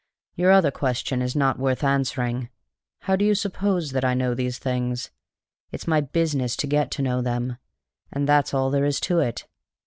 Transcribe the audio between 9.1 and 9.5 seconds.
it.